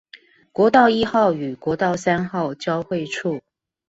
[0.51, 3.43] 國道一號與國道三號交會處